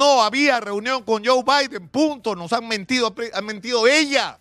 No 0.00 0.22
había 0.22 0.60
reunión 0.60 1.02
con 1.02 1.22
Joe 1.22 1.44
Biden, 1.44 1.86
punto. 1.86 2.34
Nos 2.34 2.54
han 2.54 2.66
mentido, 2.66 3.14
han 3.34 3.44
mentido 3.44 3.86
ella. 3.86 4.38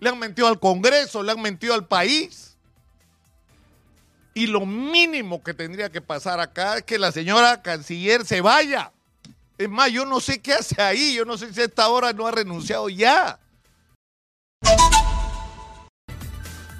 Le 0.00 0.10
han 0.10 0.18
mentido 0.18 0.48
al 0.48 0.60
Congreso, 0.60 1.22
le 1.22 1.32
han 1.32 1.40
mentido 1.40 1.72
al 1.72 1.88
país. 1.88 2.58
Y 4.34 4.48
lo 4.48 4.66
mínimo 4.66 5.42
que 5.42 5.54
tendría 5.54 5.90
que 5.90 6.02
pasar 6.02 6.40
acá 6.40 6.76
es 6.76 6.82
que 6.82 6.98
la 6.98 7.10
señora 7.10 7.62
canciller 7.62 8.26
se 8.26 8.42
vaya. 8.42 8.92
Es 9.56 9.70
más, 9.70 9.90
yo 9.90 10.04
no 10.04 10.20
sé 10.20 10.42
qué 10.42 10.52
hace 10.52 10.82
ahí, 10.82 11.14
yo 11.14 11.24
no 11.24 11.38
sé 11.38 11.54
si 11.54 11.62
a 11.62 11.64
esta 11.64 11.88
hora 11.88 12.12
no 12.12 12.26
ha 12.26 12.32
renunciado 12.32 12.90
ya. 12.90 13.40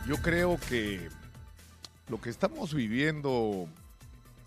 Yo 0.06 0.16
creo 0.20 0.60
que 0.68 1.08
lo 2.08 2.20
que 2.20 2.28
estamos 2.28 2.74
viviendo 2.74 3.66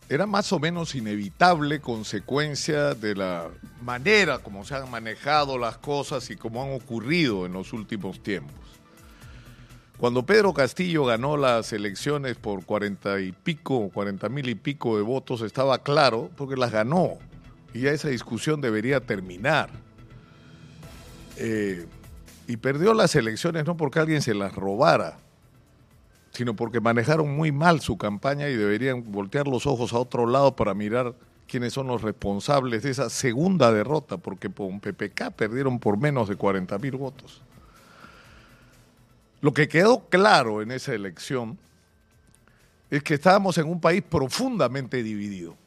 era 0.09 0.25
más 0.25 0.51
o 0.51 0.59
menos 0.59 0.95
inevitable 0.95 1.79
consecuencia 1.79 2.95
de 2.95 3.15
la 3.15 3.49
manera 3.83 4.39
como 4.39 4.65
se 4.65 4.73
han 4.73 4.89
manejado 4.89 5.59
las 5.59 5.77
cosas 5.77 6.29
y 6.31 6.35
como 6.35 6.63
han 6.63 6.73
ocurrido 6.73 7.45
en 7.45 7.53
los 7.53 7.73
últimos 7.73 8.21
tiempos. 8.23 8.55
Cuando 9.99 10.25
Pedro 10.25 10.53
Castillo 10.53 11.05
ganó 11.05 11.37
las 11.37 11.73
elecciones 11.73 12.37
por 12.37 12.65
cuarenta 12.65 13.19
y 13.19 13.33
pico, 13.33 13.89
cuarenta 13.89 14.29
mil 14.29 14.49
y 14.49 14.55
pico 14.55 14.95
de 14.97 15.03
votos, 15.03 15.41
estaba 15.41 15.83
claro, 15.83 16.31
porque 16.37 16.55
las 16.55 16.71
ganó, 16.71 17.19
y 17.73 17.81
ya 17.81 17.91
esa 17.91 18.07
discusión 18.07 18.61
debería 18.61 19.01
terminar. 19.01 19.69
Eh, 21.35 21.85
y 22.47 22.57
perdió 22.57 22.93
las 22.93 23.13
elecciones 23.15 23.65
no 23.65 23.77
porque 23.77 23.99
alguien 23.99 24.21
se 24.21 24.33
las 24.33 24.55
robara, 24.55 25.19
sino 26.39 26.55
porque 26.55 26.79
manejaron 26.79 27.35
muy 27.35 27.51
mal 27.51 27.81
su 27.81 27.97
campaña 27.97 28.47
y 28.47 28.55
deberían 28.55 29.03
voltear 29.11 29.45
los 29.45 29.65
ojos 29.67 29.91
a 29.91 29.99
otro 29.99 30.25
lado 30.25 30.55
para 30.55 30.73
mirar 30.73 31.13
quiénes 31.49 31.73
son 31.73 31.87
los 31.87 32.01
responsables 32.01 32.83
de 32.83 32.91
esa 32.91 33.09
segunda 33.09 33.73
derrota, 33.73 34.15
porque 34.15 34.49
con 34.49 34.79
PPK 34.79 35.31
perdieron 35.35 35.79
por 35.79 35.97
menos 35.97 36.29
de 36.29 36.37
40 36.37 36.77
mil 36.77 36.95
votos. 36.95 37.41
Lo 39.41 39.53
que 39.53 39.67
quedó 39.67 40.05
claro 40.07 40.61
en 40.61 40.71
esa 40.71 40.93
elección 40.93 41.57
es 42.89 43.03
que 43.03 43.15
estábamos 43.15 43.57
en 43.57 43.67
un 43.67 43.81
país 43.81 44.01
profundamente 44.01 45.03
dividido 45.03 45.57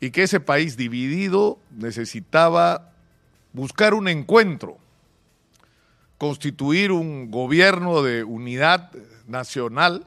y 0.00 0.10
que 0.10 0.24
ese 0.24 0.40
país 0.40 0.76
dividido 0.76 1.58
necesitaba 1.70 2.92
buscar 3.54 3.94
un 3.94 4.06
encuentro, 4.06 4.76
constituir 6.20 6.92
un 6.92 7.30
gobierno 7.30 8.02
de 8.02 8.24
unidad 8.24 8.90
nacional 9.26 10.06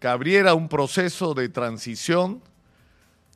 que 0.00 0.08
abriera 0.08 0.54
un 0.54 0.68
proceso 0.68 1.32
de 1.32 1.48
transición 1.48 2.42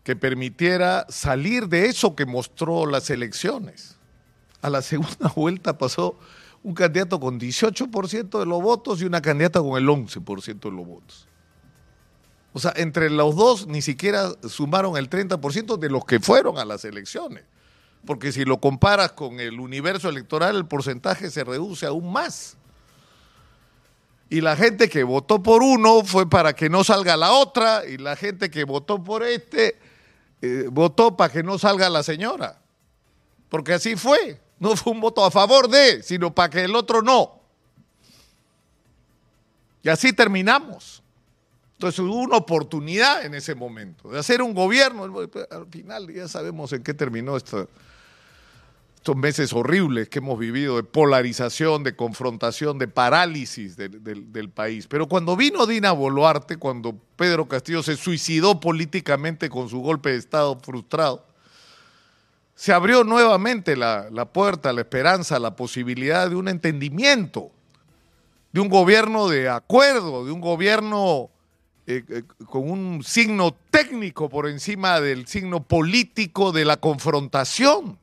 que 0.03 0.17
permitiera 0.17 1.07
salir 1.09 1.69
de 1.69 1.87
eso 1.87 2.17
que 2.17 2.27
mostró 2.27 2.87
las 2.87 3.09
elecciones. 3.09 3.95
A 4.63 4.69
la 4.69 4.83
segunda 4.83 5.33
vuelta 5.37 5.79
pasó 5.79 6.19
un 6.65 6.75
candidato 6.75 7.21
con 7.21 7.39
18% 7.39 8.41
de 8.41 8.47
los 8.47 8.61
votos 8.61 9.01
y 9.01 9.05
una 9.05 9.23
candidata 9.23 9.61
con 9.61 9.81
el 9.81 9.87
11% 9.87 10.59
de 10.59 10.71
los 10.73 10.85
votos. 10.85 11.29
O 12.53 12.59
sea, 12.59 12.73
entre 12.75 13.11
los 13.11 13.37
dos 13.37 13.69
ni 13.69 13.81
siquiera 13.81 14.33
sumaron 14.49 14.97
el 14.97 15.09
30% 15.09 15.79
de 15.79 15.89
los 15.89 16.05
que 16.05 16.19
fueron 16.19 16.59
a 16.59 16.65
las 16.65 16.85
elecciones. 16.85 17.45
Porque 18.07 18.33
si 18.33 18.45
lo 18.45 18.59
comparas 18.59 19.13
con 19.13 19.41
el 19.41 19.59
universo 19.59 20.09
electoral, 20.09 20.57
el 20.57 20.67
porcentaje 20.67 21.31
se 21.31 21.45
reduce 21.45 21.87
aún 21.87 22.13
más. 22.13 22.57
Y 24.31 24.41
la 24.41 24.57
gente 24.57 24.89
que 24.89 25.05
votó 25.05 25.43
por 25.43 25.63
uno 25.63 26.05
fue 26.05 26.29
para 26.29 26.55
que 26.55 26.69
no 26.69 26.85
salga 26.85 27.17
la 27.17 27.33
otra, 27.33 27.85
y 27.87 27.99
la 27.99 28.17
gente 28.17 28.51
que 28.51 28.65
votó 28.65 29.03
por 29.03 29.23
este 29.23 29.79
eh, 30.43 30.69
votó 30.71 31.17
para 31.17 31.33
que 31.33 31.43
no 31.43 31.59
salga 31.59 31.89
la 31.91 32.03
señora. 32.03 32.61
Porque 33.49 33.75
así 33.75 33.97
fue. 33.97 34.41
No 34.59 34.75
fue 34.77 34.93
un 34.93 35.01
voto 35.01 35.25
a 35.25 35.31
favor 35.31 35.69
de, 35.69 36.03
sino 36.03 36.35
para 36.35 36.51
que 36.51 36.65
el 36.65 36.75
otro 36.75 37.03
no. 37.03 37.41
Y 39.83 39.89
así 39.89 40.13
terminamos. 40.13 41.03
Entonces 41.75 42.01
hubo 42.01 42.17
una 42.17 42.37
oportunidad 42.37 43.25
en 43.25 43.35
ese 43.35 43.55
momento 43.55 44.09
de 44.11 44.19
hacer 44.19 44.41
un 44.41 44.55
gobierno. 44.55 45.05
Al 45.51 45.67
final 45.71 46.13
ya 46.13 46.27
sabemos 46.27 46.73
en 46.73 46.83
qué 46.83 46.95
terminó 46.95 47.37
estos 49.07 49.23
meses 49.23 49.53
horribles 49.53 50.09
que 50.09 50.19
hemos 50.19 50.37
vivido 50.37 50.75
de 50.75 50.83
polarización, 50.83 51.85
de 51.85 51.95
confrontación, 51.95 52.77
de 52.77 52.89
parálisis 52.89 53.77
del 53.77 54.51
país. 54.51 54.89
Pero 54.89 55.07
cuando 55.07 55.37
vino 55.37 55.65
Dina 55.65 55.93
Boluarte, 55.93 56.57
cuando 56.57 56.93
Pedro 57.15 57.47
Castillo 57.47 57.85
se 57.85 57.97
suicidó 57.97 58.59
políticamente 58.59 59.49
con 59.49 59.69
su 59.69 59.79
golpe 59.79 60.11
de 60.11 60.17
Estado 60.17 60.59
frustrado, 60.59 61.25
se 62.57 62.73
abrió 62.73 63.05
nuevamente 63.05 63.77
la, 63.77 64.09
la 64.11 64.25
puerta, 64.25 64.73
la 64.73 64.81
esperanza, 64.81 65.39
la 65.39 65.55
posibilidad 65.55 66.29
de 66.29 66.35
un 66.35 66.49
entendimiento, 66.49 67.53
de 68.51 68.59
un 68.59 68.69
gobierno 68.69 69.29
de 69.29 69.49
acuerdo, 69.49 70.25
de 70.25 70.33
un 70.33 70.41
gobierno 70.41 71.31
eh, 71.87 72.03
eh, 72.09 72.23
con 72.45 72.69
un 72.69 73.05
signo 73.05 73.55
técnico 73.71 74.29
por 74.29 74.49
encima 74.49 75.01
del 75.01 75.29
signo 75.29 75.63
político 75.63 76.51
de 76.51 76.65
la 76.65 76.79
confrontación. 76.79 78.01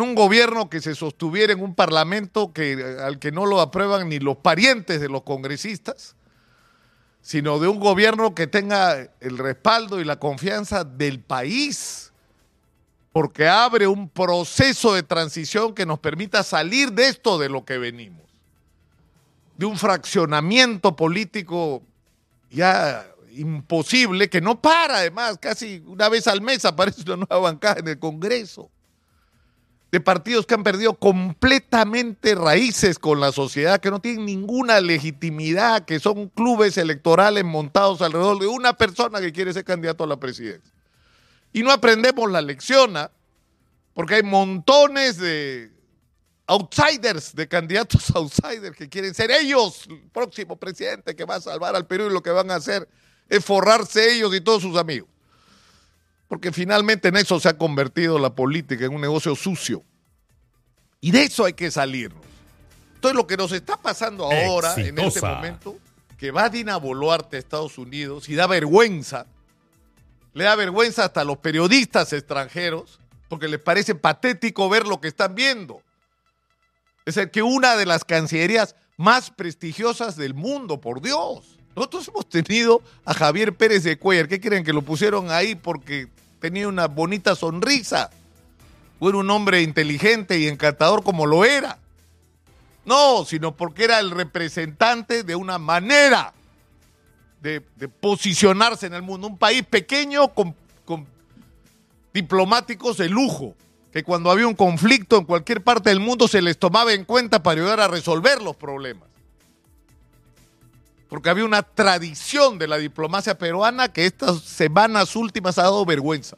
Un 0.00 0.14
gobierno 0.14 0.68
que 0.68 0.80
se 0.80 0.94
sostuviera 0.94 1.52
en 1.52 1.62
un 1.62 1.74
parlamento 1.74 2.52
que, 2.52 2.96
al 3.02 3.18
que 3.18 3.32
no 3.32 3.46
lo 3.46 3.60
aprueban 3.60 4.08
ni 4.08 4.18
los 4.18 4.36
parientes 4.36 5.00
de 5.00 5.08
los 5.08 5.22
congresistas, 5.22 6.16
sino 7.22 7.58
de 7.58 7.66
un 7.66 7.80
gobierno 7.80 8.34
que 8.34 8.46
tenga 8.46 9.10
el 9.20 9.38
respaldo 9.38 10.00
y 10.00 10.04
la 10.04 10.20
confianza 10.20 10.84
del 10.84 11.20
país, 11.20 12.12
porque 13.12 13.48
abre 13.48 13.86
un 13.86 14.08
proceso 14.08 14.94
de 14.94 15.02
transición 15.02 15.74
que 15.74 15.86
nos 15.86 15.98
permita 15.98 16.42
salir 16.42 16.92
de 16.92 17.08
esto 17.08 17.38
de 17.38 17.48
lo 17.48 17.64
que 17.64 17.78
venimos, 17.78 18.22
de 19.56 19.66
un 19.66 19.76
fraccionamiento 19.76 20.94
político 20.94 21.82
ya 22.50 23.06
imposible, 23.32 24.30
que 24.30 24.40
no 24.40 24.60
para 24.60 24.98
además, 24.98 25.38
casi 25.40 25.82
una 25.86 26.08
vez 26.08 26.26
al 26.26 26.40
mes 26.40 26.64
aparece 26.64 27.02
una 27.02 27.16
nueva 27.16 27.38
bancada 27.38 27.80
en 27.80 27.88
el 27.88 27.98
Congreso, 27.98 28.70
de 29.92 30.00
partidos 30.00 30.46
que 30.46 30.54
han 30.54 30.64
perdido 30.64 30.94
completamente 30.94 32.34
raíces 32.34 32.98
con 32.98 33.20
la 33.20 33.32
sociedad, 33.32 33.80
que 33.80 33.90
no 33.90 34.00
tienen 34.00 34.26
ninguna 34.26 34.80
legitimidad, 34.80 35.84
que 35.84 36.00
son 36.00 36.28
clubes 36.28 36.76
electorales 36.76 37.44
montados 37.44 38.02
alrededor 38.02 38.40
de 38.40 38.48
una 38.48 38.76
persona 38.76 39.20
que 39.20 39.32
quiere 39.32 39.52
ser 39.52 39.64
candidato 39.64 40.04
a 40.04 40.08
la 40.08 40.18
presidencia. 40.18 40.72
Y 41.52 41.62
no 41.62 41.70
aprendemos 41.70 42.30
la 42.30 42.42
lección, 42.42 42.96
¿ah? 42.96 43.10
porque 43.94 44.16
hay 44.16 44.22
montones 44.22 45.18
de 45.18 45.70
outsiders, 46.46 47.34
de 47.34 47.48
candidatos 47.48 48.10
outsiders 48.14 48.76
que 48.76 48.88
quieren 48.88 49.14
ser 49.14 49.30
ellos 49.30 49.86
el 49.88 50.10
próximo 50.10 50.56
presidente 50.56 51.14
que 51.14 51.24
va 51.24 51.36
a 51.36 51.40
salvar 51.40 51.74
al 51.74 51.86
Perú 51.86 52.06
y 52.08 52.12
lo 52.12 52.22
que 52.22 52.30
van 52.30 52.50
a 52.50 52.56
hacer 52.56 52.88
es 53.28 53.44
forrarse 53.44 54.14
ellos 54.14 54.34
y 54.34 54.40
todos 54.40 54.62
sus 54.62 54.76
amigos. 54.76 55.08
Porque 56.28 56.52
finalmente 56.52 57.08
en 57.08 57.16
eso 57.16 57.38
se 57.38 57.48
ha 57.48 57.56
convertido 57.56 58.18
la 58.18 58.34
política, 58.34 58.84
en 58.84 58.94
un 58.94 59.00
negocio 59.00 59.34
sucio. 59.36 59.84
Y 61.00 61.10
de 61.10 61.22
eso 61.22 61.44
hay 61.44 61.52
que 61.52 61.70
salirnos. 61.70 62.24
Entonces 62.94 63.16
lo 63.16 63.26
que 63.26 63.36
nos 63.36 63.52
está 63.52 63.76
pasando 63.76 64.24
ahora, 64.24 64.74
en 64.76 64.98
este 64.98 65.20
momento, 65.20 65.78
que 66.18 66.30
va 66.30 66.48
Dina 66.48 66.76
Boluarte 66.78 67.36
a 67.36 67.38
Estados 67.38 67.78
Unidos 67.78 68.28
y 68.28 68.34
da 68.34 68.46
vergüenza, 68.46 69.26
le 70.32 70.44
da 70.44 70.56
vergüenza 70.56 71.04
hasta 71.04 71.20
a 71.20 71.24
los 71.24 71.38
periodistas 71.38 72.12
extranjeros, 72.12 73.00
porque 73.28 73.48
les 73.48 73.60
parece 73.60 73.94
patético 73.94 74.68
ver 74.68 74.86
lo 74.86 75.00
que 75.00 75.08
están 75.08 75.34
viendo. 75.34 75.82
Es 77.04 77.14
decir, 77.14 77.30
que 77.30 77.42
una 77.42 77.76
de 77.76 77.86
las 77.86 78.04
cancillerías 78.04 78.74
más 78.96 79.30
prestigiosas 79.30 80.16
del 80.16 80.34
mundo, 80.34 80.80
por 80.80 81.00
Dios. 81.00 81.58
Nosotros 81.76 82.08
hemos 82.08 82.26
tenido 82.26 82.82
a 83.04 83.12
Javier 83.12 83.54
Pérez 83.54 83.84
de 83.84 83.98
Cuellar. 83.98 84.28
¿Qué 84.28 84.40
creen? 84.40 84.64
Que 84.64 84.72
lo 84.72 84.80
pusieron 84.80 85.30
ahí 85.30 85.54
porque 85.54 86.08
tenía 86.40 86.68
una 86.68 86.88
bonita 86.88 87.36
sonrisa. 87.36 88.10
O 88.98 89.10
era 89.10 89.18
un 89.18 89.30
hombre 89.30 89.60
inteligente 89.60 90.38
y 90.38 90.48
encantador 90.48 91.04
como 91.04 91.26
lo 91.26 91.44
era. 91.44 91.78
No, 92.86 93.26
sino 93.26 93.54
porque 93.54 93.84
era 93.84 94.00
el 94.00 94.10
representante 94.10 95.22
de 95.22 95.36
una 95.36 95.58
manera 95.58 96.32
de, 97.42 97.60
posicionarse 98.00 98.86
en 98.86 98.94
el 98.94 99.02
mundo. 99.02 99.26
Un 99.26 99.36
país 99.36 99.62
pequeño 99.62 100.32
con 100.32 100.56
diplomáticos 102.14 102.96
de 102.96 103.10
lujo 103.10 103.54
que 103.92 104.02
cuando 104.02 104.30
había 104.30 104.48
un 104.48 104.54
conflicto 104.54 105.18
en 105.18 105.24
cualquier 105.24 105.62
parte 105.62 105.90
del 105.90 106.00
mundo 106.00 106.26
se 106.26 106.40
les 106.40 106.58
tomaba 106.58 106.94
en 106.94 107.04
cuenta 107.04 107.42
para 107.42 107.60
ayudar 107.60 107.80
a 107.80 107.88
resolver 107.88 108.40
los 108.40 108.56
problemas. 108.56 109.15
Porque 111.08 111.30
había 111.30 111.44
una 111.44 111.62
tradición 111.62 112.58
de 112.58 112.66
la 112.66 112.78
diplomacia 112.78 113.38
peruana 113.38 113.92
que 113.92 114.06
estas 114.06 114.40
semanas 114.40 115.14
últimas 115.14 115.58
ha 115.58 115.62
dado 115.62 115.84
vergüenza. 115.84 116.36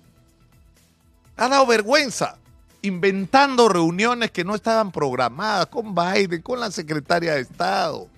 Ha 1.37 1.49
dado 1.49 1.67
vergüenza 1.67 2.37
inventando 2.83 3.69
reuniones 3.69 4.31
que 4.31 4.45
no 4.45 4.55
estaban 4.55 4.93
programadas 4.93 5.67
con 5.67 5.95
Biden, 5.95 6.43
con 6.43 6.61
la 6.61 6.71
secretaria 6.71 7.35
de 7.35 7.41
Estado. 7.41 8.09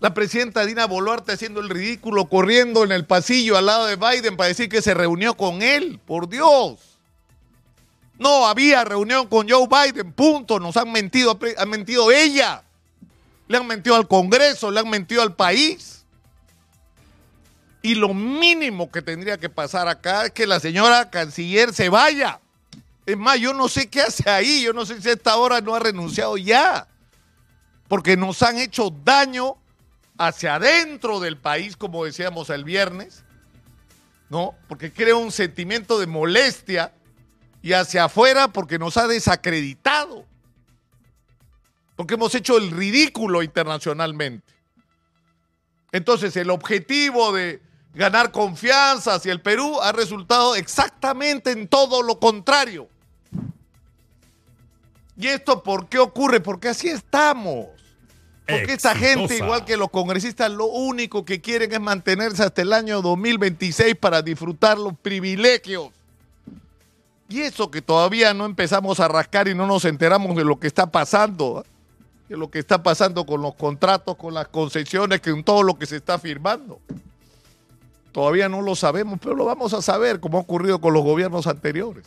La 0.00 0.12
presidenta 0.12 0.66
Dina 0.66 0.86
Boluarte 0.86 1.32
haciendo 1.32 1.60
el 1.60 1.70
ridículo, 1.70 2.26
corriendo 2.26 2.84
en 2.84 2.92
el 2.92 3.06
pasillo 3.06 3.56
al 3.56 3.66
lado 3.66 3.86
de 3.86 3.96
Biden 3.96 4.36
para 4.36 4.48
decir 4.48 4.68
que 4.68 4.82
se 4.82 4.92
reunió 4.92 5.34
con 5.34 5.62
él. 5.62 5.98
Por 6.04 6.28
Dios. 6.28 6.98
No 8.18 8.46
había 8.46 8.84
reunión 8.84 9.26
con 9.28 9.48
Joe 9.48 9.66
Biden, 9.66 10.12
punto. 10.12 10.60
Nos 10.60 10.76
han 10.76 10.92
mentido, 10.92 11.38
han 11.56 11.70
mentido 11.70 12.12
ella. 12.12 12.63
Le 13.48 13.58
han 13.58 13.66
mentido 13.66 13.96
al 13.96 14.08
Congreso, 14.08 14.70
le 14.70 14.80
han 14.80 14.88
mentido 14.88 15.22
al 15.22 15.34
país. 15.34 16.04
Y 17.82 17.94
lo 17.94 18.14
mínimo 18.14 18.90
que 18.90 19.02
tendría 19.02 19.38
que 19.38 19.50
pasar 19.50 19.88
acá 19.88 20.26
es 20.26 20.30
que 20.30 20.46
la 20.46 20.58
señora 20.58 21.10
canciller 21.10 21.74
se 21.74 21.90
vaya. 21.90 22.40
Es 23.04 23.16
más, 23.18 23.38
yo 23.38 23.52
no 23.52 23.68
sé 23.68 23.90
qué 23.90 24.00
hace 24.00 24.28
ahí, 24.30 24.62
yo 24.62 24.72
no 24.72 24.86
sé 24.86 25.02
si 25.02 25.10
a 25.10 25.12
esta 25.12 25.36
hora 25.36 25.60
no 25.60 25.74
ha 25.74 25.80
renunciado 25.80 26.38
ya. 26.38 26.88
Porque 27.88 28.16
nos 28.16 28.42
han 28.42 28.56
hecho 28.56 28.88
daño 29.04 29.56
hacia 30.16 30.54
adentro 30.54 31.20
del 31.20 31.36
país, 31.36 31.76
como 31.76 32.04
decíamos 32.04 32.48
el 32.50 32.64
viernes, 32.64 33.24
¿no? 34.30 34.54
Porque 34.68 34.92
crea 34.92 35.16
un 35.16 35.32
sentimiento 35.32 35.98
de 35.98 36.06
molestia 36.06 36.92
y 37.62 37.72
hacia 37.72 38.04
afuera 38.04 38.48
porque 38.48 38.78
nos 38.78 38.96
ha 38.96 39.06
desacreditado, 39.06 40.24
porque 41.96 42.14
hemos 42.14 42.34
hecho 42.34 42.58
el 42.58 42.70
ridículo 42.70 43.42
internacionalmente. 43.42 44.52
Entonces, 45.92 46.36
el 46.36 46.50
objetivo 46.50 47.32
de 47.32 47.62
ganar 47.94 48.32
confianza 48.32 49.14
hacia 49.14 49.32
el 49.32 49.40
Perú 49.40 49.80
ha 49.80 49.92
resultado 49.92 50.56
exactamente 50.56 51.52
en 51.52 51.68
todo 51.68 52.02
lo 52.02 52.18
contrario. 52.18 52.88
¿Y 55.16 55.28
esto 55.28 55.62
por 55.62 55.88
qué 55.88 55.98
ocurre? 55.98 56.40
Porque 56.40 56.68
así 56.68 56.88
estamos. 56.88 57.68
Porque 58.46 58.72
esta 58.72 58.94
gente, 58.94 59.36
igual 59.36 59.64
que 59.64 59.76
los 59.76 59.88
congresistas, 59.88 60.50
lo 60.50 60.66
único 60.66 61.24
que 61.24 61.40
quieren 61.40 61.72
es 61.72 61.80
mantenerse 61.80 62.42
hasta 62.42 62.60
el 62.60 62.72
año 62.72 63.00
2026 63.00 63.94
para 63.96 64.20
disfrutar 64.20 64.76
los 64.76 64.98
privilegios. 64.98 65.90
Y 67.28 67.40
eso 67.40 67.70
que 67.70 67.80
todavía 67.80 68.34
no 68.34 68.44
empezamos 68.44 69.00
a 69.00 69.08
rascar 69.08 69.48
y 69.48 69.54
no 69.54 69.66
nos 69.66 69.86
enteramos 69.86 70.36
de 70.36 70.44
lo 70.44 70.58
que 70.60 70.66
está 70.66 70.90
pasando, 70.90 71.64
de 72.28 72.36
lo 72.36 72.50
que 72.50 72.58
está 72.58 72.82
pasando 72.82 73.26
con 73.26 73.42
los 73.42 73.54
contratos, 73.54 74.16
con 74.16 74.34
las 74.34 74.48
concesiones, 74.48 75.20
con 75.20 75.44
todo 75.44 75.62
lo 75.62 75.78
que 75.78 75.86
se 75.86 75.96
está 75.96 76.18
firmando. 76.18 76.80
Todavía 78.12 78.48
no 78.48 78.62
lo 78.62 78.76
sabemos, 78.76 79.18
pero 79.20 79.34
lo 79.34 79.44
vamos 79.44 79.74
a 79.74 79.82
saber, 79.82 80.20
como 80.20 80.38
ha 80.38 80.42
ocurrido 80.42 80.80
con 80.80 80.94
los 80.94 81.02
gobiernos 81.02 81.46
anteriores. 81.46 82.04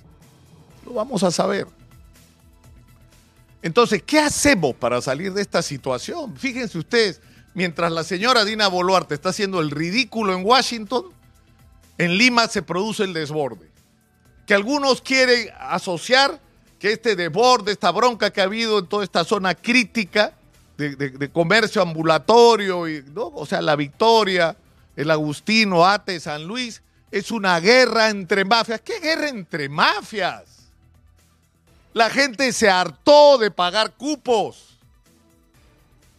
Lo 0.85 0.93
vamos 0.93 1.21
a 1.23 1.31
saber. 1.31 1.67
Entonces, 3.61 4.01
¿qué 4.03 4.19
hacemos 4.19 4.73
para 4.75 5.01
salir 5.01 5.33
de 5.33 5.41
esta 5.41 5.61
situación? 5.61 6.35
Fíjense 6.37 6.77
ustedes, 6.77 7.21
mientras 7.53 7.91
la 7.91 8.03
señora 8.03 8.45
Dina 8.45 8.67
Boluarte 8.69 9.15
está 9.15 9.29
haciendo 9.29 9.59
el 9.59 9.71
ridículo 9.71 10.33
en 10.33 10.45
Washington, 10.45 11.05
en 11.97 12.17
Lima 12.17 12.47
se 12.47 12.61
produce 12.61 13.03
el 13.03 13.13
desborde. 13.13 13.69
Que 14.45 14.53
algunos 14.53 15.01
quieren 15.01 15.49
asociar 15.59 16.39
que 16.79 16.91
este 16.91 17.15
desborde, 17.15 17.71
esta 17.71 17.91
bronca 17.91 18.31
que 18.31 18.41
ha 18.41 18.45
habido 18.45 18.79
en 18.79 18.87
toda 18.87 19.03
esta 19.03 19.23
zona 19.23 19.55
crítica 19.55 20.33
de, 20.77 21.29
comercio 21.31 21.81
ambulatorio, 21.81 22.87
y, 22.87 23.03
o 23.15 23.45
sea, 23.45 23.61
la 23.61 23.75
Victoria, 23.75 24.55
el 24.95 25.09
Agustino, 25.09 25.85
Ate, 25.85 26.19
San 26.19 26.45
Luis, 26.45 26.83
es 27.09 27.31
una 27.31 27.59
guerra 27.59 28.09
entre 28.09 28.45
mafias. 28.45 28.81
¿Qué 28.81 28.99
guerra 28.99 29.29
entre 29.29 29.69
mafias? 29.69 30.43
La 31.93 32.09
gente 32.09 32.53
se 32.53 32.69
hartó 32.69 33.39
de 33.39 33.49
pagar 33.49 33.93
cupos. 33.93 34.77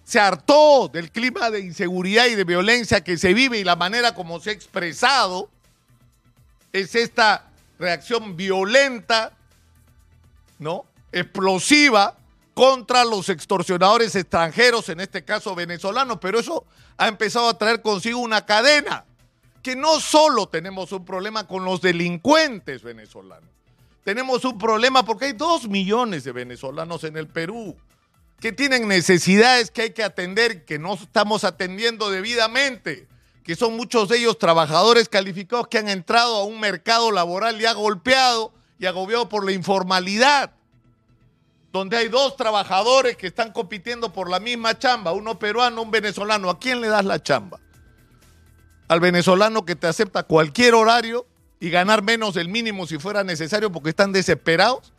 Se 0.02 0.18
hartó 0.18 0.88
del 0.88 1.12
clima 1.12 1.50
de 1.50 1.60
inseguridad 1.60 2.26
y 2.26 2.34
de 2.34 2.44
violencia 2.44 3.04
que 3.04 3.16
se 3.18 3.34
vive 3.34 3.58
y 3.58 3.64
la 3.64 3.76
manera 3.76 4.14
como 4.14 4.40
se 4.40 4.50
ha 4.50 4.52
expresado 4.54 5.50
es 6.72 6.94
esta 6.94 7.50
reacción 7.78 8.36
violenta, 8.36 9.32
¿no? 10.58 10.86
Explosiva 11.12 12.16
contra 12.54 13.04
los 13.04 13.28
extorsionadores 13.28 14.16
extranjeros, 14.16 14.88
en 14.88 15.00
este 15.00 15.24
caso 15.24 15.54
venezolanos, 15.54 16.18
pero 16.20 16.40
eso 16.40 16.64
ha 16.96 17.06
empezado 17.06 17.48
a 17.48 17.56
traer 17.56 17.82
consigo 17.82 18.18
una 18.18 18.44
cadena, 18.44 19.04
que 19.62 19.76
no 19.76 20.00
solo 20.00 20.48
tenemos 20.48 20.90
un 20.92 21.04
problema 21.04 21.46
con 21.46 21.64
los 21.64 21.80
delincuentes 21.80 22.82
venezolanos, 22.82 23.48
tenemos 24.02 24.44
un 24.44 24.58
problema 24.58 25.04
porque 25.04 25.26
hay 25.26 25.32
dos 25.34 25.68
millones 25.68 26.24
de 26.24 26.32
venezolanos 26.32 27.04
en 27.04 27.16
el 27.16 27.28
Perú 27.28 27.76
que 28.40 28.52
tienen 28.52 28.88
necesidades 28.88 29.70
que 29.70 29.82
hay 29.82 29.90
que 29.90 30.04
atender, 30.04 30.64
que 30.64 30.78
no 30.78 30.94
estamos 30.94 31.44
atendiendo 31.44 32.10
debidamente, 32.10 33.06
que 33.44 33.56
son 33.56 33.76
muchos 33.76 34.08
de 34.08 34.18
ellos 34.18 34.38
trabajadores 34.38 35.08
calificados 35.08 35.68
que 35.68 35.78
han 35.78 35.88
entrado 35.88 36.36
a 36.36 36.44
un 36.44 36.60
mercado 36.60 37.10
laboral 37.10 37.58
ya 37.58 37.72
golpeado 37.72 38.52
y 38.78 38.86
agobiado 38.86 39.28
por 39.28 39.44
la 39.44 39.52
informalidad, 39.52 40.52
donde 41.72 41.96
hay 41.96 42.08
dos 42.08 42.36
trabajadores 42.36 43.16
que 43.16 43.26
están 43.26 43.52
compitiendo 43.52 44.12
por 44.12 44.30
la 44.30 44.40
misma 44.40 44.78
chamba, 44.78 45.12
uno 45.12 45.38
peruano, 45.38 45.82
un 45.82 45.90
venezolano. 45.90 46.48
¿A 46.48 46.58
quién 46.58 46.80
le 46.80 46.88
das 46.88 47.04
la 47.04 47.22
chamba? 47.22 47.60
Al 48.88 49.00
venezolano 49.00 49.64
que 49.64 49.76
te 49.76 49.86
acepta 49.86 50.22
cualquier 50.22 50.74
horario 50.74 51.26
y 51.60 51.70
ganar 51.70 52.02
menos 52.02 52.34
del 52.34 52.48
mínimo 52.48 52.86
si 52.86 52.98
fuera 52.98 53.24
necesario 53.24 53.70
porque 53.70 53.90
están 53.90 54.12
desesperados. 54.12 54.92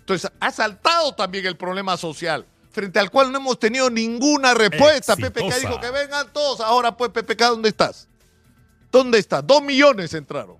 Entonces, 0.00 0.30
ha 0.40 0.50
saltado 0.50 1.14
también 1.14 1.46
el 1.46 1.56
problema 1.56 1.96
social, 1.96 2.46
frente 2.70 2.98
al 2.98 3.10
cual 3.10 3.30
no 3.30 3.38
hemos 3.38 3.58
tenido 3.58 3.90
ninguna 3.90 4.54
respuesta. 4.54 5.14
PPK 5.14 5.60
dijo 5.60 5.78
que 5.80 5.90
vengan 5.90 6.32
todos. 6.32 6.60
Ahora, 6.60 6.96
pues, 6.96 7.10
PPK, 7.10 7.42
¿dónde 7.42 7.68
estás? 7.68 8.08
¿Dónde 8.90 9.18
estás? 9.18 9.46
Dos 9.46 9.62
millones 9.62 10.14
entraron. 10.14 10.56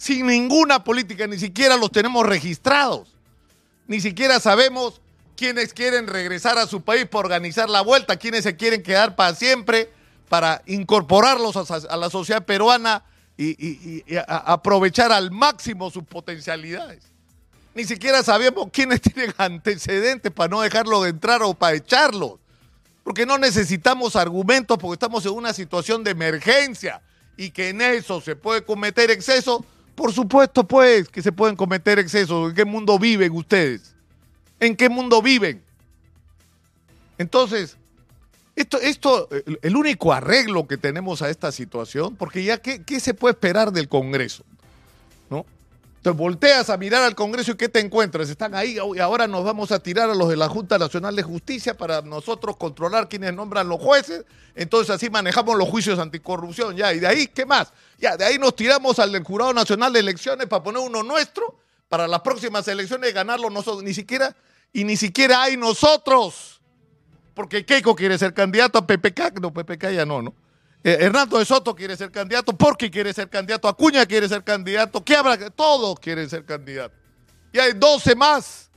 Sin 0.00 0.26
ninguna 0.26 0.82
política, 0.82 1.26
ni 1.26 1.38
siquiera 1.38 1.76
los 1.76 1.92
tenemos 1.92 2.24
registrados. 2.24 3.14
Ni 3.86 4.00
siquiera 4.00 4.40
sabemos 4.40 5.02
quiénes 5.36 5.74
quieren 5.74 6.06
regresar 6.06 6.56
a 6.56 6.66
su 6.66 6.80
país 6.80 7.04
para 7.04 7.18
organizar 7.18 7.68
la 7.68 7.82
vuelta, 7.82 8.16
quiénes 8.16 8.44
se 8.44 8.56
quieren 8.56 8.82
quedar 8.82 9.14
para 9.14 9.34
siempre, 9.34 9.90
para 10.30 10.62
incorporarlos 10.64 11.54
a 11.54 11.96
la 11.98 12.08
sociedad 12.08 12.46
peruana 12.46 13.04
y, 13.36 14.02
aprovechar 14.26 15.12
al 15.12 15.30
máximo 15.32 15.90
sus 15.90 16.04
potencialidades. 16.04 17.04
Ni 17.74 17.84
siquiera 17.84 18.22
sabemos 18.22 18.68
quiénes 18.72 19.02
tienen 19.02 19.34
antecedentes 19.36 20.32
para 20.32 20.48
no 20.48 20.62
dejarlo 20.62 21.02
de 21.02 21.10
entrar 21.10 21.42
o 21.42 21.52
para 21.52 21.76
echarlos. 21.76 22.40
Porque 23.04 23.26
no 23.26 23.36
necesitamos 23.36 24.16
argumentos 24.16 24.78
porque 24.78 24.94
estamos 24.94 25.26
en 25.26 25.32
una 25.32 25.52
situación 25.52 26.02
de 26.04 26.12
emergencia 26.12 27.02
y 27.36 27.50
que 27.50 27.68
en 27.68 27.82
eso 27.82 28.22
se 28.22 28.34
puede 28.34 28.64
cometer 28.64 29.10
exceso. 29.10 29.62
Por 29.94 30.12
supuesto, 30.12 30.66
pues, 30.66 31.08
que 31.08 31.22
se 31.22 31.32
pueden 31.32 31.56
cometer 31.56 31.98
excesos. 31.98 32.50
¿En 32.50 32.56
qué 32.56 32.64
mundo 32.64 32.98
viven 32.98 33.32
ustedes? 33.32 33.94
¿En 34.58 34.76
qué 34.76 34.88
mundo 34.88 35.20
viven? 35.20 35.62
Entonces, 37.18 37.76
esto, 38.56 38.80
esto, 38.80 39.28
el 39.62 39.76
único 39.76 40.12
arreglo 40.12 40.66
que 40.66 40.76
tenemos 40.76 41.22
a 41.22 41.30
esta 41.30 41.52
situación, 41.52 42.16
porque 42.16 42.44
ya, 42.44 42.58
¿qué, 42.58 42.82
qué 42.82 43.00
se 43.00 43.14
puede 43.14 43.32
esperar 43.32 43.72
del 43.72 43.88
Congreso? 43.88 44.44
¿No? 45.28 45.46
Te 46.02 46.10
volteas 46.10 46.70
a 46.70 46.78
mirar 46.78 47.02
al 47.02 47.14
Congreso 47.14 47.52
y 47.52 47.56
¿qué 47.56 47.68
te 47.68 47.78
encuentras? 47.78 48.30
Están 48.30 48.54
ahí 48.54 48.78
y 48.94 48.98
ahora 48.98 49.26
nos 49.26 49.44
vamos 49.44 49.70
a 49.70 49.80
tirar 49.80 50.08
a 50.08 50.14
los 50.14 50.30
de 50.30 50.36
la 50.36 50.48
Junta 50.48 50.78
Nacional 50.78 51.14
de 51.14 51.22
Justicia 51.22 51.76
para 51.76 52.00
nosotros 52.00 52.56
controlar 52.56 53.08
quiénes 53.08 53.34
nombran 53.34 53.68
los 53.68 53.80
jueces. 53.80 54.24
Entonces 54.54 54.94
así 54.94 55.10
manejamos 55.10 55.58
los 55.58 55.68
juicios 55.68 55.98
anticorrupción. 55.98 56.74
Ya, 56.74 56.94
y 56.94 57.00
de 57.00 57.06
ahí, 57.06 57.26
¿qué 57.26 57.44
más? 57.44 57.72
Ya, 57.98 58.16
de 58.16 58.24
ahí 58.24 58.38
nos 58.38 58.56
tiramos 58.56 58.98
al 58.98 59.12
del 59.12 59.24
Jurado 59.24 59.52
Nacional 59.52 59.92
de 59.92 60.00
Elecciones 60.00 60.46
para 60.46 60.62
poner 60.62 60.80
uno 60.82 61.02
nuestro 61.02 61.58
para 61.88 62.08
las 62.08 62.20
próximas 62.20 62.66
elecciones 62.68 63.10
y 63.10 63.12
ganarlo 63.12 63.50
nosotros. 63.50 63.82
Ni 63.82 63.92
siquiera, 63.92 64.34
y 64.72 64.84
ni 64.84 64.96
siquiera 64.96 65.42
hay 65.42 65.58
nosotros 65.58 66.60
porque 67.34 67.64
Keiko 67.64 67.94
quiere 67.94 68.18
ser 68.18 68.34
candidato 68.34 68.78
a 68.78 68.86
PPK, 68.86 69.40
no, 69.40 69.52
PPK 69.52 69.92
ya 69.92 70.04
no, 70.04 70.20
¿no? 70.20 70.34
Eh, 70.82 70.96
Hernando 71.00 71.38
de 71.38 71.44
Soto 71.44 71.74
quiere 71.74 71.96
ser 71.96 72.10
candidato, 72.10 72.56
Porque 72.56 72.90
quiere 72.90 73.12
ser 73.12 73.28
candidato, 73.28 73.68
Acuña 73.68 74.06
quiere 74.06 74.28
ser 74.28 74.42
candidato, 74.42 75.04
¿qué 75.04 75.16
habrá? 75.16 75.50
Todos 75.50 75.98
quieren 76.00 76.28
ser 76.28 76.44
candidatos. 76.44 76.98
Y 77.52 77.58
hay 77.58 77.72
12 77.74 78.14
más. 78.14 78.70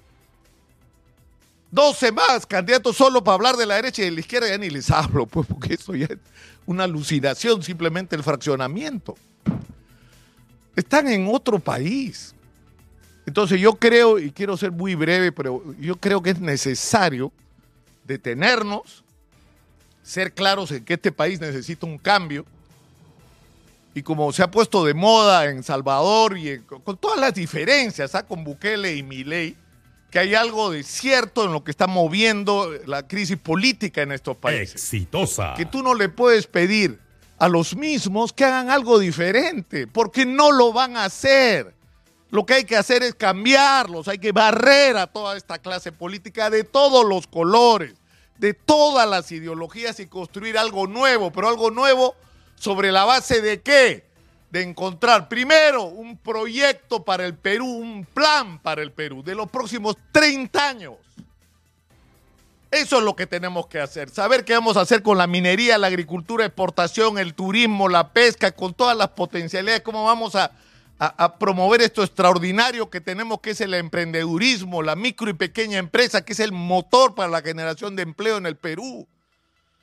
12 1.71 2.11
más 2.11 2.45
candidatos 2.45 2.95
solo 2.95 3.23
para 3.23 3.35
hablar 3.35 3.55
de 3.55 3.65
la 3.65 3.75
derecha 3.75 4.03
y 4.03 4.05
de 4.05 4.11
la 4.11 4.19
izquierda, 4.19 4.47
ya 4.47 4.57
ni 4.59 4.69
les 4.69 4.91
hablo, 4.91 5.25
pues, 5.25 5.47
porque 5.47 5.73
eso 5.73 5.95
ya 5.95 6.05
es 6.05 6.19
una 6.67 6.83
alucinación, 6.83 7.63
simplemente 7.63 8.15
el 8.15 8.21
fraccionamiento. 8.21 9.15
Están 10.75 11.07
en 11.07 11.27
otro 11.27 11.57
país. 11.57 12.35
Entonces 13.25 13.59
yo 13.59 13.73
creo, 13.75 14.19
y 14.19 14.31
quiero 14.31 14.55
ser 14.57 14.71
muy 14.71 14.93
breve, 14.95 15.31
pero 15.31 15.63
yo 15.79 15.95
creo 15.95 16.21
que 16.21 16.31
es 16.31 16.39
necesario 16.39 17.31
detenernos, 18.03 19.03
ser 20.03 20.33
claros 20.33 20.71
en 20.71 20.85
que 20.85 20.93
este 20.93 21.11
país 21.11 21.39
necesita 21.39 21.85
un 21.85 21.97
cambio. 21.97 22.45
Y 23.95 24.03
como 24.03 24.31
se 24.33 24.43
ha 24.43 24.51
puesto 24.51 24.83
de 24.85 24.93
moda 24.93 25.45
en 25.45 25.63
Salvador 25.63 26.37
y 26.37 26.59
con 26.59 26.97
todas 26.97 27.19
las 27.19 27.33
diferencias 27.33 28.15
¿ah? 28.15 28.25
con 28.25 28.43
Bukele 28.43 28.95
y 28.95 29.03
Milei, 29.03 29.55
que 30.09 30.19
hay 30.19 30.35
algo 30.35 30.69
de 30.69 30.83
cierto 30.83 31.45
en 31.45 31.53
lo 31.53 31.63
que 31.63 31.71
está 31.71 31.87
moviendo 31.87 32.71
la 32.85 33.07
crisis 33.07 33.37
política 33.37 34.01
en 34.01 34.11
estos 34.11 34.37
países. 34.37 34.75
Exitosa. 34.75 35.53
Que 35.55 35.65
tú 35.65 35.81
no 35.81 35.95
le 35.95 36.09
puedes 36.09 36.45
pedir 36.45 36.99
a 37.39 37.49
los 37.49 37.75
mismos 37.75 38.31
que 38.31 38.45
hagan 38.45 38.69
algo 38.69 38.99
diferente, 38.99 39.87
porque 39.87 40.25
no 40.25 40.51
lo 40.51 40.71
van 40.71 40.97
a 40.97 41.05
hacer. 41.05 41.73
Lo 42.29 42.45
que 42.45 42.53
hay 42.53 42.63
que 42.63 42.77
hacer 42.77 43.03
es 43.03 43.15
cambiarlos, 43.15 44.07
hay 44.07 44.17
que 44.17 44.31
barrer 44.31 44.97
a 44.97 45.07
toda 45.07 45.35
esta 45.37 45.59
clase 45.59 45.91
política 45.91 46.49
de 46.49 46.63
todos 46.63 47.05
los 47.05 47.27
colores, 47.27 47.93
de 48.37 48.53
todas 48.53 49.07
las 49.07 49.31
ideologías 49.31 49.99
y 49.99 50.07
construir 50.07 50.57
algo 50.57 50.87
nuevo, 50.87 51.31
pero 51.31 51.49
algo 51.49 51.71
nuevo 51.71 52.15
sobre 52.55 52.91
la 52.91 53.05
base 53.05 53.41
de 53.41 53.61
qué? 53.61 54.05
De 54.51 54.61
encontrar 54.61 55.29
primero 55.29 55.83
un 55.83 56.17
proyecto 56.17 57.03
para 57.03 57.25
el 57.25 57.35
Perú, 57.35 57.67
un 57.67 58.05
plan 58.05 58.59
para 58.59 58.81
el 58.81 58.91
Perú 58.91 59.23
de 59.23 59.35
los 59.35 59.49
próximos 59.49 59.97
30 60.11 60.69
años. 60.69 60.95
Eso 62.69 62.97
es 62.97 63.03
lo 63.03 63.15
que 63.15 63.27
tenemos 63.27 63.67
que 63.67 63.79
hacer. 63.79 64.09
Saber 64.09 64.43
qué 64.45 64.53
vamos 64.53 64.77
a 64.77 64.81
hacer 64.81 65.03
con 65.03 65.17
la 65.17 65.27
minería, 65.27 65.77
la 65.77 65.87
agricultura, 65.87 66.43
exportación, 66.43 67.19
el 67.19 67.35
turismo, 67.35 67.87
la 67.87 68.09
pesca, 68.09 68.51
con 68.51 68.73
todas 68.73 68.97
las 68.97 69.09
potencialidades, 69.09 69.81
cómo 69.81 70.05
vamos 70.05 70.35
a, 70.35 70.51
a, 71.05 71.37
promover 71.37 71.81
esto 71.81 72.01
extraordinario 72.01 72.89
que 72.89 73.01
tenemos, 73.01 73.41
que 73.41 73.51
es 73.51 73.61
el 73.61 73.73
emprendedurismo, 73.73 74.81
la 74.81 74.95
micro 74.95 75.29
y 75.29 75.33
pequeña 75.33 75.77
empresa, 75.77 76.23
que 76.23 76.31
es 76.31 76.39
el 76.39 76.53
motor 76.53 77.13
para 77.13 77.29
la 77.29 77.41
generación 77.41 77.95
de 77.95 78.03
empleo 78.03 78.37
en 78.37 78.45
el 78.45 78.55
Perú. 78.55 79.05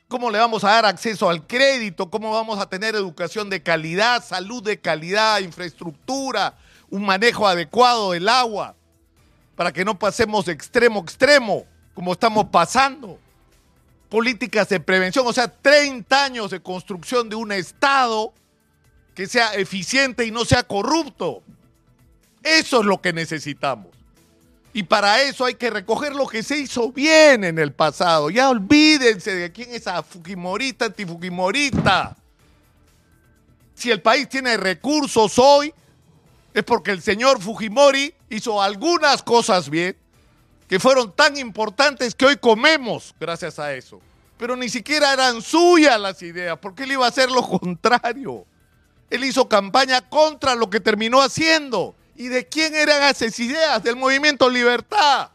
¿Cómo 0.08 0.30
le 0.30 0.38
vamos 0.38 0.64
a 0.64 0.70
dar 0.70 0.86
acceso 0.86 1.28
al 1.28 1.46
crédito? 1.46 2.10
¿Cómo 2.10 2.32
vamos 2.32 2.58
a 2.58 2.68
tener 2.68 2.94
educación 2.94 3.50
de 3.50 3.62
calidad, 3.62 4.24
salud 4.24 4.62
de 4.62 4.80
calidad, 4.80 5.40
infraestructura, 5.40 6.56
un 6.88 7.04
manejo 7.04 7.46
adecuado 7.46 8.12
del 8.12 8.28
agua? 8.28 8.74
Para 9.56 9.72
que 9.72 9.84
no 9.84 9.98
pasemos 9.98 10.46
de 10.46 10.52
extremo 10.52 11.00
a 11.00 11.02
extremo, 11.02 11.66
como 11.92 12.14
estamos 12.14 12.46
pasando. 12.46 13.18
Políticas 14.08 14.68
de 14.70 14.80
prevención, 14.80 15.26
o 15.26 15.32
sea, 15.32 15.48
30 15.48 16.24
años 16.24 16.50
de 16.50 16.60
construcción 16.60 17.28
de 17.28 17.36
un 17.36 17.52
Estado 17.52 18.32
que 19.20 19.26
sea 19.26 19.52
eficiente 19.52 20.24
y 20.24 20.30
no 20.30 20.46
sea 20.46 20.62
corrupto. 20.62 21.42
Eso 22.42 22.80
es 22.80 22.86
lo 22.86 23.02
que 23.02 23.12
necesitamos. 23.12 23.88
Y 24.72 24.82
para 24.84 25.20
eso 25.20 25.44
hay 25.44 25.56
que 25.56 25.68
recoger 25.68 26.14
lo 26.14 26.26
que 26.26 26.42
se 26.42 26.56
hizo 26.56 26.90
bien 26.90 27.44
en 27.44 27.58
el 27.58 27.70
pasado. 27.74 28.30
Ya 28.30 28.48
olvídense 28.48 29.34
de 29.34 29.52
quién 29.52 29.74
es 29.74 29.86
a 29.86 30.02
Fujimorita, 30.02 30.86
antifujimorita. 30.86 32.16
Si 33.74 33.90
el 33.90 34.00
país 34.00 34.26
tiene 34.26 34.56
recursos 34.56 35.38
hoy, 35.38 35.74
es 36.54 36.64
porque 36.64 36.90
el 36.90 37.02
señor 37.02 37.42
Fujimori 37.42 38.14
hizo 38.30 38.62
algunas 38.62 39.22
cosas 39.22 39.68
bien, 39.68 39.94
que 40.66 40.80
fueron 40.80 41.12
tan 41.12 41.36
importantes 41.36 42.14
que 42.14 42.24
hoy 42.24 42.38
comemos 42.38 43.14
gracias 43.20 43.58
a 43.58 43.74
eso. 43.74 44.00
Pero 44.38 44.56
ni 44.56 44.70
siquiera 44.70 45.12
eran 45.12 45.42
suyas 45.42 46.00
las 46.00 46.22
ideas, 46.22 46.58
porque 46.58 46.84
él 46.84 46.92
iba 46.92 47.04
a 47.04 47.10
hacer 47.10 47.30
lo 47.30 47.46
contrario. 47.46 48.46
Él 49.10 49.24
hizo 49.24 49.48
campaña 49.48 50.00
contra 50.08 50.54
lo 50.54 50.70
que 50.70 50.80
terminó 50.80 51.20
haciendo. 51.20 51.94
¿Y 52.14 52.28
de 52.28 52.46
quién 52.46 52.74
eran 52.74 53.02
esas 53.02 53.38
ideas? 53.40 53.82
Del 53.82 53.96
movimiento 53.96 54.48
Libertad. 54.48 55.30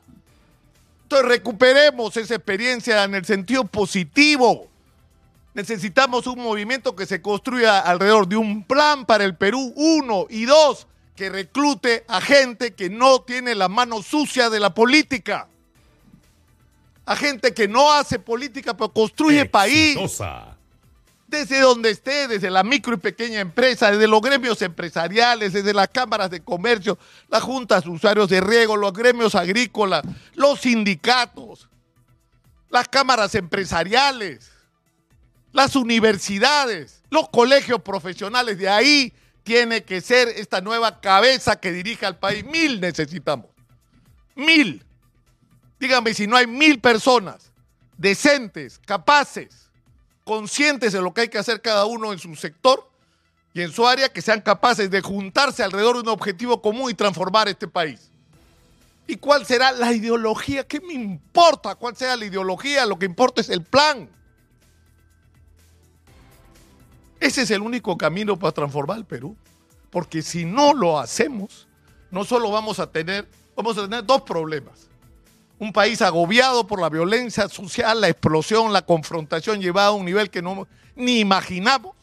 Entonces 1.03 1.27
recuperemos 1.27 2.15
esa 2.17 2.35
experiencia 2.35 3.03
en 3.03 3.15
el 3.15 3.25
sentido 3.25 3.65
positivo. 3.65 4.69
Necesitamos 5.53 6.25
un 6.27 6.39
movimiento 6.39 6.95
que 6.95 7.05
se 7.05 7.21
construya 7.21 7.79
alrededor 7.79 8.27
de 8.27 8.37
un 8.37 8.63
plan 8.63 9.05
para 9.05 9.23
el 9.23 9.35
Perú, 9.35 9.73
uno, 9.75 10.25
y 10.29 10.45
dos, 10.45 10.87
que 11.15 11.29
reclute 11.29 12.03
a 12.07 12.21
gente 12.21 12.73
que 12.73 12.89
no 12.89 13.21
tiene 13.21 13.55
la 13.55 13.69
mano 13.69 14.01
sucia 14.01 14.49
de 14.49 14.59
la 14.59 14.73
política. 14.73 15.47
A 17.05 17.15
gente 17.15 17.53
que 17.53 17.67
no 17.67 17.91
hace 17.93 18.19
política, 18.19 18.75
pero 18.75 18.91
construye 18.91 19.45
país 19.45 19.97
desde 21.35 21.59
donde 21.59 21.91
esté, 21.91 22.27
desde 22.27 22.49
la 22.49 22.63
micro 22.63 22.95
y 22.95 22.97
pequeña 22.97 23.39
empresa, 23.39 23.91
desde 23.91 24.07
los 24.07 24.21
gremios 24.21 24.61
empresariales, 24.61 25.53
desde 25.53 25.73
las 25.73 25.89
cámaras 25.89 26.29
de 26.29 26.41
comercio, 26.41 26.97
las 27.27 27.43
juntas 27.43 27.83
de 27.83 27.89
usuarios 27.89 28.29
de 28.29 28.41
riego, 28.41 28.77
los 28.77 28.93
gremios 28.93 29.35
agrícolas, 29.35 30.03
los 30.33 30.61
sindicatos, 30.61 31.67
las 32.69 32.87
cámaras 32.87 33.35
empresariales, 33.35 34.51
las 35.51 35.75
universidades, 35.75 37.03
los 37.09 37.29
colegios 37.29 37.81
profesionales. 37.81 38.57
De 38.57 38.69
ahí 38.69 39.13
tiene 39.43 39.83
que 39.83 40.01
ser 40.01 40.27
esta 40.29 40.61
nueva 40.61 40.99
cabeza 41.01 41.59
que 41.59 41.71
dirija 41.71 42.07
al 42.07 42.17
país. 42.17 42.43
Mil 42.45 42.81
necesitamos. 42.81 43.47
Mil. 44.35 44.83
Dígame 45.79 46.13
si 46.13 46.27
no 46.27 46.35
hay 46.35 46.47
mil 46.47 46.79
personas 46.79 47.51
decentes, 47.97 48.79
capaces 48.85 49.64
conscientes 50.25 50.91
de 50.91 51.01
lo 51.01 51.13
que 51.13 51.21
hay 51.21 51.29
que 51.29 51.37
hacer 51.37 51.61
cada 51.61 51.85
uno 51.85 52.11
en 52.11 52.19
su 52.19 52.35
sector 52.35 52.89
y 53.53 53.61
en 53.61 53.71
su 53.71 53.87
área, 53.87 54.09
que 54.09 54.21
sean 54.21 54.41
capaces 54.41 54.91
de 54.91 54.99
juntarse 54.99 55.63
alrededor 55.63 55.95
de 55.95 56.01
un 56.01 56.09
objetivo 56.09 56.61
común 56.61 56.91
y 56.91 56.93
transformar 56.93 57.47
este 57.47 57.69
país. 57.69 58.11
¿Y 59.07 59.15
cuál 59.15 59.45
será 59.45 59.71
la 59.71 59.93
ideología? 59.93 60.67
¿Qué 60.67 60.81
me 60.81 60.93
importa 60.93 61.75
cuál 61.75 61.95
sea 61.95 62.17
la 62.17 62.25
ideología? 62.25 62.85
Lo 62.85 62.99
que 62.99 63.05
importa 63.05 63.39
es 63.39 63.49
el 63.49 63.61
plan. 63.63 64.09
Ese 67.19 67.43
es 67.43 67.51
el 67.51 67.61
único 67.61 67.97
camino 67.97 68.37
para 68.37 68.51
transformar 68.51 68.97
el 68.97 69.05
Perú. 69.05 69.37
Porque 69.91 70.21
si 70.21 70.43
no 70.43 70.73
lo 70.73 70.99
hacemos, 70.99 71.67
no 72.11 72.25
solo 72.25 72.51
vamos 72.51 72.79
a 72.79 72.91
tener, 72.91 73.27
vamos 73.55 73.77
a 73.77 73.83
tener 73.83 74.03
dos 74.03 74.23
problemas 74.23 74.89
un 75.59 75.71
país 75.71 76.01
agobiado 76.01 76.67
por 76.67 76.81
la 76.81 76.89
violencia 76.89 77.47
social, 77.47 78.01
la 78.01 78.09
explosión, 78.09 78.73
la 78.73 78.85
confrontación 78.85 79.61
llevada 79.61 79.87
a 79.87 79.91
un 79.91 80.05
nivel 80.05 80.29
que 80.29 80.41
no 80.41 80.67
ni 80.95 81.19
imaginamos, 81.19 81.95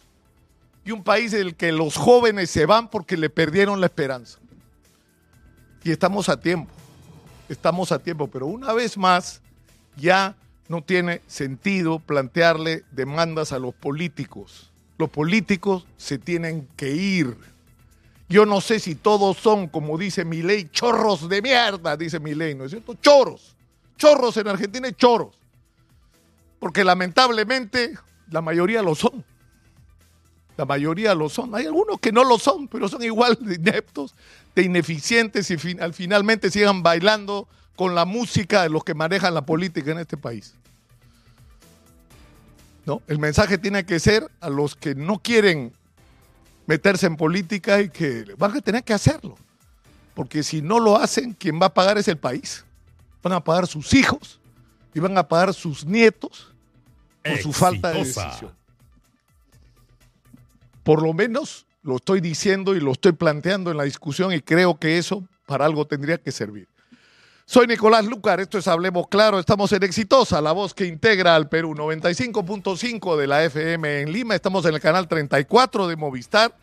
y 0.84 0.90
un 0.90 1.02
país 1.02 1.32
en 1.32 1.40
el 1.40 1.54
que 1.54 1.72
los 1.72 1.96
jóvenes 1.96 2.50
se 2.50 2.66
van 2.66 2.88
porque 2.88 3.16
le 3.16 3.30
perdieron 3.30 3.80
la 3.80 3.86
esperanza. 3.86 4.38
Y 5.84 5.90
estamos 5.90 6.28
a 6.28 6.40
tiempo, 6.40 6.70
estamos 7.48 7.92
a 7.92 7.98
tiempo, 7.98 8.28
pero 8.28 8.46
una 8.46 8.72
vez 8.72 8.96
más 8.96 9.40
ya 9.96 10.34
no 10.68 10.82
tiene 10.82 11.20
sentido 11.26 11.98
plantearle 11.98 12.84
demandas 12.90 13.52
a 13.52 13.58
los 13.58 13.74
políticos. 13.74 14.70
Los 14.98 15.10
políticos 15.10 15.86
se 15.96 16.18
tienen 16.18 16.68
que 16.76 16.90
ir. 16.90 17.36
Yo 18.32 18.46
no 18.46 18.62
sé 18.62 18.80
si 18.80 18.94
todos 18.94 19.36
son, 19.36 19.68
como 19.68 19.98
dice 19.98 20.24
mi 20.24 20.42
ley, 20.42 20.66
chorros 20.72 21.28
de 21.28 21.42
mierda, 21.42 21.98
dice 21.98 22.18
mi 22.18 22.34
ley, 22.34 22.54
¿no 22.54 22.64
es 22.64 22.70
cierto? 22.70 22.94
Choros. 22.94 23.54
Chorros 23.98 24.38
en 24.38 24.48
Argentina 24.48 24.88
y 24.88 24.94
choros. 24.94 25.36
Porque 26.58 26.82
lamentablemente 26.82 27.92
la 28.30 28.40
mayoría 28.40 28.80
lo 28.80 28.94
son. 28.94 29.22
La 30.56 30.64
mayoría 30.64 31.14
lo 31.14 31.28
son. 31.28 31.54
Hay 31.54 31.66
algunos 31.66 32.00
que 32.00 32.10
no 32.10 32.24
lo 32.24 32.38
son, 32.38 32.68
pero 32.68 32.88
son 32.88 33.02
igual 33.02 33.36
de 33.38 33.56
ineptos, 33.56 34.14
de 34.54 34.62
ineficientes 34.62 35.50
y 35.50 35.76
al 35.78 35.92
finalmente 35.92 36.50
sigan 36.50 36.82
bailando 36.82 37.46
con 37.76 37.94
la 37.94 38.06
música 38.06 38.62
de 38.62 38.70
los 38.70 38.82
que 38.82 38.94
manejan 38.94 39.34
la 39.34 39.44
política 39.44 39.90
en 39.90 39.98
este 39.98 40.16
país. 40.16 40.54
¿No? 42.86 43.02
El 43.08 43.18
mensaje 43.18 43.58
tiene 43.58 43.84
que 43.84 44.00
ser 44.00 44.26
a 44.40 44.48
los 44.48 44.74
que 44.74 44.94
no 44.94 45.18
quieren 45.18 45.74
meterse 46.72 47.06
en 47.06 47.16
política 47.16 47.82
y 47.82 47.90
que 47.90 48.24
van 48.38 48.56
a 48.56 48.60
tener 48.62 48.82
que 48.82 48.94
hacerlo. 48.94 49.36
Porque 50.14 50.42
si 50.42 50.62
no 50.62 50.80
lo 50.80 50.96
hacen, 50.96 51.34
quien 51.34 51.60
va 51.60 51.66
a 51.66 51.74
pagar 51.74 51.98
es 51.98 52.08
el 52.08 52.16
país. 52.16 52.64
Van 53.22 53.34
a 53.34 53.44
pagar 53.44 53.66
sus 53.66 53.92
hijos 53.92 54.40
y 54.94 55.00
van 55.00 55.18
a 55.18 55.28
pagar 55.28 55.52
sus 55.52 55.84
nietos 55.84 56.50
por 57.22 57.38
su 57.38 57.52
falta 57.52 57.90
de 57.90 57.98
decisión. 57.98 58.52
Por 60.82 61.02
lo 61.02 61.12
menos 61.12 61.66
lo 61.82 61.96
estoy 61.96 62.22
diciendo 62.22 62.74
y 62.74 62.80
lo 62.80 62.92
estoy 62.92 63.12
planteando 63.12 63.70
en 63.70 63.76
la 63.76 63.84
discusión 63.84 64.32
y 64.32 64.40
creo 64.40 64.78
que 64.78 64.96
eso 64.96 65.22
para 65.44 65.66
algo 65.66 65.86
tendría 65.86 66.16
que 66.16 66.32
servir. 66.32 66.68
Soy 67.52 67.66
Nicolás 67.66 68.06
Lucar, 68.06 68.40
esto 68.40 68.56
es 68.56 68.66
Hablemos 68.66 69.08
Claro, 69.08 69.38
estamos 69.38 69.70
en 69.72 69.82
Exitosa, 69.82 70.40
la 70.40 70.52
voz 70.52 70.72
que 70.72 70.86
integra 70.86 71.36
al 71.36 71.50
Perú, 71.50 71.74
95.5 71.74 73.14
de 73.14 73.26
la 73.26 73.44
FM 73.44 74.00
en 74.00 74.10
Lima, 74.10 74.34
estamos 74.34 74.64
en 74.64 74.72
el 74.72 74.80
canal 74.80 75.06
34 75.06 75.86
de 75.86 75.96
Movistar 75.96 76.56